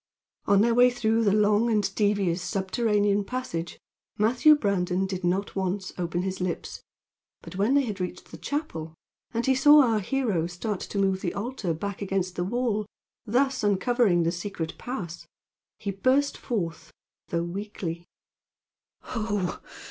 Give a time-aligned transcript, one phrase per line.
[0.47, 3.77] On their way through the long and devious subterranean passage
[4.17, 6.81] Matthew Brandon did not once open his lips;
[7.43, 8.95] but when they had reached the chapel,
[9.31, 12.87] and he saw our hero start to move the altar back against the wall,
[13.27, 15.27] thus uncovering the secret pass,
[15.77, 16.91] he burst forth,
[17.27, 18.07] though weakly:
[19.13, 19.61] "Oho!